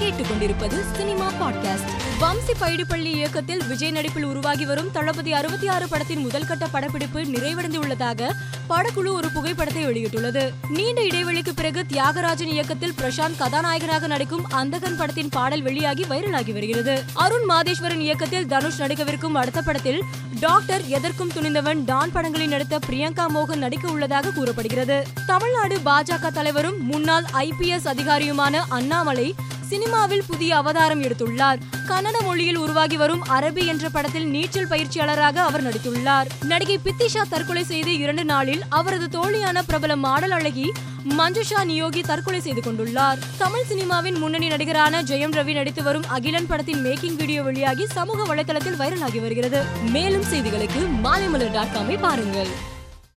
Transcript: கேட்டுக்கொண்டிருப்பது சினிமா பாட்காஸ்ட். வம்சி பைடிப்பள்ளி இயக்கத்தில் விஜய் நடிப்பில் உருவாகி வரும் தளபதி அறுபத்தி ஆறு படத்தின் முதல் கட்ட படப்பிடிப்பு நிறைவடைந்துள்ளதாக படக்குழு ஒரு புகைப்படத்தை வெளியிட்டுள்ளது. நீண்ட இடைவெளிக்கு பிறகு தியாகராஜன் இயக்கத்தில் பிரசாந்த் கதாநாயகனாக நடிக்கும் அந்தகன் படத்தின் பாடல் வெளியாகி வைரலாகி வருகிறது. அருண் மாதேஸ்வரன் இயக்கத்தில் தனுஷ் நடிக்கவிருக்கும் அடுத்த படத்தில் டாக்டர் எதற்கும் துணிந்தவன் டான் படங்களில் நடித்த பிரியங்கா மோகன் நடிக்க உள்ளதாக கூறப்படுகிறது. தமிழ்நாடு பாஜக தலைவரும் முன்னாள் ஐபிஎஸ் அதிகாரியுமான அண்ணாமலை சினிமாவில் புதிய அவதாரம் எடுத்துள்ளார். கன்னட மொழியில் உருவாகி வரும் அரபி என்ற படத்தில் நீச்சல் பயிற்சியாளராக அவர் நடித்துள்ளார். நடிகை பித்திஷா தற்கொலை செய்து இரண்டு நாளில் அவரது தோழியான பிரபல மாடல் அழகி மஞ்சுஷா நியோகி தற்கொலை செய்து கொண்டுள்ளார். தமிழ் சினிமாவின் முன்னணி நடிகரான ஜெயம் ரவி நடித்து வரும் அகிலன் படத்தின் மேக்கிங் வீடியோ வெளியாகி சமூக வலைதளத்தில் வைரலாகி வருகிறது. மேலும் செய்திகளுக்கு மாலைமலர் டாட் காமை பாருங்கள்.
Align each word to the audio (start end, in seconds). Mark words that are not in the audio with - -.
கேட்டுக்கொண்டிருப்பது 0.00 0.96
சினிமா 0.96 1.30
பாட்காஸ்ட். 1.40 1.90
வம்சி 2.20 2.52
பைடிப்பள்ளி 2.60 3.04
இயக்கத்தில் 3.04 3.66
விஜய் 3.66 3.90
நடிப்பில் 3.90 4.24
உருவாகி 4.24 4.66
வரும் 4.66 4.90
தளபதி 4.90 5.32
அறுபத்தி 5.32 5.68
ஆறு 5.68 5.88
படத்தின் 5.88 6.18
முதல் 6.18 6.46
கட்ட 6.46 6.66
படப்பிடிப்பு 6.66 7.20
நிறைவடைந்துள்ளதாக 7.20 8.30
படக்குழு 8.68 9.12
ஒரு 9.12 9.30
புகைப்படத்தை 9.30 9.86
வெளியிட்டுள்ளது. 9.86 10.52
நீண்ட 10.68 11.02
இடைவெளிக்கு 11.02 11.48
பிறகு 11.54 11.84
தியாகராஜன் 11.92 12.52
இயக்கத்தில் 12.52 12.94
பிரசாந்த் 13.00 13.36
கதாநாயகனாக 13.36 14.06
நடிக்கும் 14.06 14.50
அந்தகன் 14.50 14.96
படத்தின் 14.96 15.28
பாடல் 15.28 15.62
வெளியாகி 15.62 16.02
வைரலாகி 16.02 16.52
வருகிறது. 16.52 17.02
அருண் 17.12 17.50
மாதேஸ்வரன் 17.50 17.98
இயக்கத்தில் 17.98 18.46
தனுஷ் 18.46 18.80
நடிக்கவிருக்கும் 18.80 19.34
அடுத்த 19.34 19.62
படத்தில் 19.62 20.02
டாக்டர் 20.40 20.86
எதற்கும் 20.86 21.32
துணிந்தவன் 21.32 21.82
டான் 21.84 22.12
படங்களில் 22.12 22.48
நடித்த 22.48 22.78
பிரியங்கா 22.88 23.26
மோகன் 23.34 23.56
நடிக்க 23.56 23.90
உள்ளதாக 23.90 24.30
கூறப்படுகிறது. 24.30 25.06
தமிழ்நாடு 25.26 25.80
பாஜக 25.84 26.32
தலைவரும் 26.32 26.86
முன்னாள் 26.86 27.24
ஐபிஎஸ் 27.32 27.86
அதிகாரியுமான 27.86 28.60
அண்ணாமலை 28.68 29.34
சினிமாவில் 29.68 30.22
புதிய 30.26 30.56
அவதாரம் 30.56 31.02
எடுத்துள்ளார். 31.02 31.58
கன்னட 31.88 32.22
மொழியில் 32.22 32.56
உருவாகி 32.56 32.96
வரும் 32.96 33.24
அரபி 33.26 33.66
என்ற 33.66 33.88
படத்தில் 33.88 34.26
நீச்சல் 34.26 34.68
பயிற்சியாளராக 34.68 35.42
அவர் 35.42 35.64
நடித்துள்ளார். 35.64 36.26
நடிகை 36.44 36.78
பித்திஷா 36.84 37.22
தற்கொலை 37.28 37.64
செய்து 37.64 37.98
இரண்டு 37.98 38.24
நாளில் 38.24 38.62
அவரது 38.68 39.06
தோழியான 39.18 39.62
பிரபல 39.62 39.96
மாடல் 39.96 40.30
அழகி 40.30 40.72
மஞ்சுஷா 41.18 41.64
நியோகி 41.64 42.00
தற்கொலை 42.00 42.40
செய்து 42.40 42.60
கொண்டுள்ளார். 42.60 43.18
தமிழ் 43.38 43.64
சினிமாவின் 43.68 44.18
முன்னணி 44.18 44.48
நடிகரான 44.48 45.02
ஜெயம் 45.02 45.34
ரவி 45.38 45.52
நடித்து 45.52 45.82
வரும் 45.82 46.08
அகிலன் 46.08 46.46
படத்தின் 46.46 46.84
மேக்கிங் 46.84 47.16
வீடியோ 47.16 47.42
வெளியாகி 47.42 47.86
சமூக 47.86 48.34
வலைதளத்தில் 48.34 48.78
வைரலாகி 48.78 49.20
வருகிறது. 49.20 49.62
மேலும் 49.82 50.22
செய்திகளுக்கு 50.22 50.88
மாலைமலர் 51.04 51.52
டாட் 51.52 51.74
காமை 51.74 51.98
பாருங்கள். 52.00 52.72